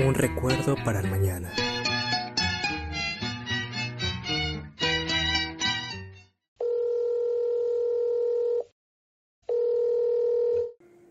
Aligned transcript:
Un 0.00 0.12
recuerdo 0.12 0.74
para 0.84 0.98
el 0.98 1.08
mañana. 1.08 1.52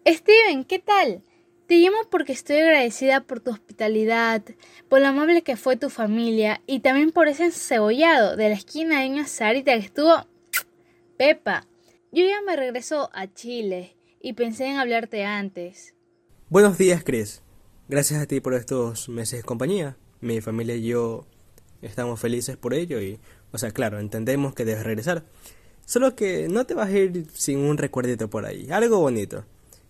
Steven, 0.06 0.66
¿qué 0.66 0.80
tal? 0.80 1.24
Te 1.68 1.76
llamo 1.76 1.96
porque 2.12 2.34
estoy 2.34 2.58
agradecida 2.58 3.22
por 3.22 3.40
tu 3.40 3.52
hospitalidad, 3.52 4.44
por 4.90 5.00
lo 5.00 5.08
amable 5.08 5.44
que 5.44 5.56
fue 5.56 5.78
tu 5.78 5.90
familia 5.90 6.62
y 6.68 6.82
también 6.82 7.12
por 7.12 7.30
ese 7.30 7.46
encebollado 7.46 8.36
de 8.36 8.50
la 8.50 8.56
esquina 8.56 9.00
de 9.00 9.12
una 9.12 9.28
Sarita 9.28 9.72
que 9.72 9.86
estuvo... 9.86 10.28
Pepa, 11.18 11.66
yo 12.12 12.26
ya 12.26 12.42
me 12.46 12.58
regreso 12.58 13.10
a 13.14 13.34
Chile 13.34 13.96
y 14.20 14.34
pensé 14.34 14.66
en 14.66 14.76
hablarte 14.76 15.24
antes. 15.24 15.96
Buenos 16.50 16.78
días, 16.78 17.02
Chris. 17.06 17.43
Gracias 17.90 18.22
a 18.22 18.26
ti 18.26 18.40
por 18.40 18.54
estos 18.54 19.10
meses 19.10 19.40
de 19.40 19.44
compañía. 19.44 19.98
Mi 20.22 20.40
familia 20.40 20.74
y 20.74 20.88
yo 20.88 21.26
estamos 21.82 22.18
felices 22.18 22.56
por 22.56 22.74
ello 22.74 23.02
y, 23.02 23.20
o 23.52 23.58
sea, 23.58 23.72
claro, 23.72 24.00
entendemos 24.00 24.54
que 24.54 24.64
debes 24.64 24.86
regresar. 24.86 25.26
Solo 25.86 26.16
que 26.16 26.48
no 26.48 26.66
te 26.66 26.76
vas 26.76 26.88
a 26.88 26.98
ir 26.98 27.28
sin 27.34 27.60
un 27.60 27.78
recuerdito 27.78 28.30
por 28.30 28.46
ahí, 28.46 28.72
algo 28.72 29.00
bonito. 29.00 29.44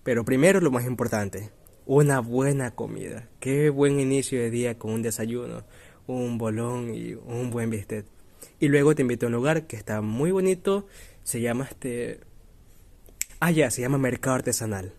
Pero 0.03 0.25
primero 0.25 0.59
lo 0.59 0.71
más 0.71 0.85
importante, 0.85 1.51
una 1.85 2.19
buena 2.19 2.71
comida. 2.71 3.29
Qué 3.39 3.69
buen 3.69 3.99
inicio 3.99 4.39
de 4.39 4.49
día 4.49 4.79
con 4.79 4.91
un 4.91 5.03
desayuno, 5.03 5.63
un 6.07 6.39
bolón 6.39 6.95
y 6.95 7.13
un 7.13 7.51
buen 7.51 7.69
bistec. 7.69 8.07
Y 8.59 8.69
luego 8.69 8.95
te 8.95 9.03
invito 9.03 9.27
a 9.27 9.29
un 9.29 9.33
lugar 9.33 9.67
que 9.67 9.75
está 9.75 10.01
muy 10.01 10.31
bonito, 10.31 10.87
se 11.23 11.41
llama 11.41 11.67
este... 11.69 12.21
Ah, 13.39 13.51
ya, 13.51 13.69
se 13.69 13.81
llama 13.81 13.99
Mercado 13.99 14.37
Artesanal. 14.37 14.93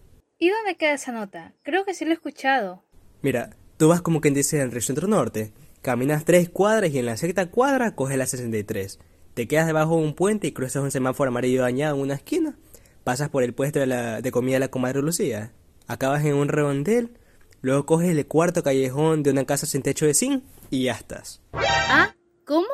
¿Y 0.44 0.50
dónde 0.50 0.76
queda 0.76 0.92
esa 0.92 1.10
nota? 1.10 1.54
Creo 1.62 1.86
que 1.86 1.94
sí 1.94 2.04
lo 2.04 2.10
he 2.10 2.14
escuchado. 2.14 2.84
Mira, 3.22 3.56
tú 3.78 3.88
vas 3.88 4.02
como 4.02 4.20
quien 4.20 4.34
dice 4.34 4.60
en 4.60 4.70
el 4.70 4.82
centro 4.82 5.08
norte, 5.08 5.55
caminas 5.80 6.27
tres 6.27 6.50
cuadras 6.50 6.91
y 6.91 6.98
en 6.98 7.06
la 7.06 7.16
sexta 7.16 7.50
cuadra 7.50 7.94
coges 7.94 8.19
la 8.19 8.27
63. 8.27 8.98
Te 9.32 9.48
quedas 9.48 9.66
debajo 9.66 9.96
de 9.96 10.02
un 10.02 10.12
puente 10.12 10.46
y 10.46 10.52
cruzas 10.52 10.82
un 10.82 10.91
semáforo 10.91 11.30
amarillo 11.30 11.62
dañado 11.62 11.96
en 11.96 12.02
una 12.02 12.16
esquina. 12.16 12.58
Pasas 13.04 13.30
por 13.30 13.42
el 13.42 13.54
puesto 13.54 13.78
de, 13.78 13.86
la, 13.86 14.20
de 14.20 14.30
comida 14.32 14.56
de 14.56 14.60
la 14.60 14.69
comadre 14.69 15.00
Lucía. 15.00 15.52
Acabas 15.86 16.22
en 16.27 16.34
un 16.34 16.48
redondel. 16.48 17.16
Luego 17.62 17.86
coges 17.86 18.10
el 18.10 18.26
cuarto 18.26 18.62
callejón 18.62 19.22
de 19.22 19.30
una 19.30 19.47
casa 19.47 19.64
sin 19.64 19.80
techo 19.80 20.04
de 20.04 20.12
zinc 20.12 20.44
y 20.69 20.82
ya 20.82 20.92
estás. 20.92 21.41
¿Ah? 21.54 22.14
¿Cómo? 22.44 22.69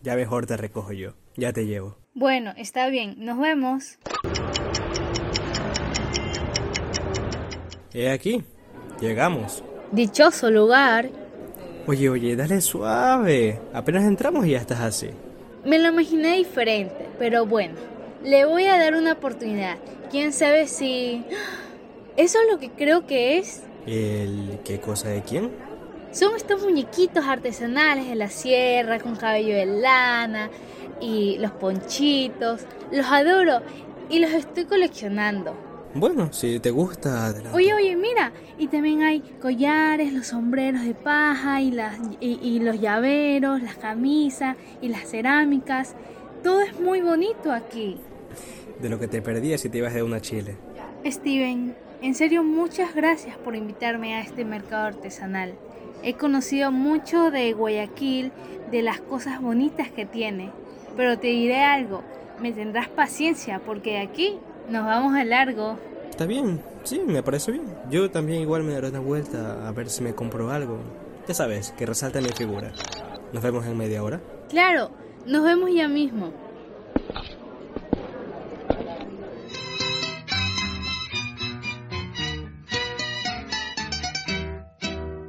Ya 0.00 0.16
mejor 0.16 0.46
te 0.46 0.56
recojo 0.56 0.94
yo. 0.94 1.12
Ya 1.36 1.52
te 1.52 1.66
llevo. 1.66 1.98
Bueno, 2.14 2.54
está 2.56 2.88
bien. 2.88 3.16
Nos 3.18 3.38
vemos. 3.38 3.98
He 7.92 8.10
aquí. 8.10 8.44
Llegamos. 9.00 9.62
Dichoso 9.92 10.50
lugar. 10.50 11.10
Oye, 11.86 12.08
oye, 12.08 12.36
dale 12.36 12.60
suave. 12.60 13.60
Apenas 13.72 14.04
entramos 14.04 14.46
y 14.46 14.50
ya 14.50 14.58
estás 14.58 14.80
así. 14.80 15.10
Me 15.64 15.78
lo 15.78 15.88
imaginé 15.88 16.36
diferente, 16.36 17.08
pero 17.18 17.46
bueno, 17.46 17.74
le 18.22 18.44
voy 18.44 18.66
a 18.66 18.78
dar 18.78 18.94
una 18.94 19.12
oportunidad. 19.12 19.78
¿Quién 20.10 20.32
sabe 20.32 20.66
si... 20.66 21.24
Eso 22.16 22.38
es 22.40 22.52
lo 22.52 22.58
que 22.58 22.70
creo 22.70 23.06
que 23.06 23.38
es. 23.38 23.62
¿El 23.86 24.60
qué 24.64 24.80
cosa 24.80 25.08
de 25.08 25.22
quién? 25.22 25.50
Son 26.12 26.34
estos 26.36 26.62
muñequitos 26.62 27.24
artesanales 27.24 28.08
de 28.08 28.14
la 28.14 28.28
sierra 28.28 28.98
con 28.98 29.16
cabello 29.16 29.54
de 29.54 29.66
lana 29.66 30.50
y 31.00 31.38
los 31.38 31.52
ponchitos. 31.52 32.62
Los 32.92 33.06
adoro 33.06 33.62
y 34.08 34.18
los 34.18 34.32
estoy 34.32 34.64
coleccionando. 34.64 35.69
Bueno, 35.94 36.32
si 36.32 36.60
te 36.60 36.70
gusta, 36.70 37.26
adelante. 37.26 37.56
Oye, 37.56 37.74
oye, 37.74 37.96
mira, 37.96 38.32
y 38.58 38.68
también 38.68 39.02
hay 39.02 39.20
collares, 39.40 40.12
los 40.12 40.28
sombreros 40.28 40.84
de 40.84 40.94
paja 40.94 41.60
y, 41.60 41.72
las, 41.72 41.98
y, 42.20 42.38
y 42.40 42.60
los 42.60 42.80
llaveros, 42.80 43.60
las 43.60 43.76
camisas 43.76 44.56
y 44.80 44.88
las 44.88 45.10
cerámicas. 45.10 45.96
Todo 46.44 46.60
es 46.60 46.78
muy 46.78 47.00
bonito 47.00 47.52
aquí. 47.52 47.96
De 48.80 48.88
lo 48.88 49.00
que 49.00 49.08
te 49.08 49.20
perdías 49.20 49.60
si 49.60 49.68
te 49.68 49.78
ibas 49.78 49.92
de 49.92 50.02
una 50.04 50.20
Chile. 50.20 50.56
Steven, 51.04 51.74
en 52.02 52.14
serio 52.14 52.44
muchas 52.44 52.94
gracias 52.94 53.36
por 53.36 53.56
invitarme 53.56 54.14
a 54.14 54.20
este 54.20 54.44
mercado 54.44 54.86
artesanal. 54.86 55.54
He 56.02 56.14
conocido 56.14 56.70
mucho 56.70 57.30
de 57.30 57.52
Guayaquil, 57.52 58.32
de 58.70 58.82
las 58.82 59.00
cosas 59.00 59.42
bonitas 59.42 59.90
que 59.90 60.06
tiene, 60.06 60.50
pero 60.96 61.18
te 61.18 61.26
diré 61.26 61.62
algo, 61.62 62.02
me 62.40 62.52
tendrás 62.52 62.88
paciencia 62.88 63.60
porque 63.66 63.92
de 63.92 63.98
aquí 63.98 64.38
nos 64.70 64.86
vamos 64.86 65.14
a 65.14 65.24
largo. 65.24 65.76
Está 66.08 66.26
bien, 66.26 66.60
sí, 66.84 67.00
me 67.06 67.22
parece 67.22 67.52
bien. 67.52 67.64
Yo 67.90 68.10
también 68.10 68.42
igual 68.42 68.62
me 68.62 68.72
daré 68.72 68.88
una 68.88 69.00
vuelta 69.00 69.66
a 69.66 69.72
ver 69.72 69.90
si 69.90 70.02
me 70.02 70.14
compro 70.14 70.50
algo. 70.50 70.78
Ya 71.26 71.34
sabes, 71.34 71.72
que 71.72 71.86
resalta 71.86 72.20
mi 72.20 72.28
figura. 72.28 72.72
Nos 73.32 73.42
vemos 73.42 73.66
en 73.66 73.76
media 73.76 74.02
hora. 74.02 74.20
Claro, 74.48 74.90
nos 75.26 75.44
vemos 75.44 75.70
ya 75.74 75.88
mismo. 75.88 76.32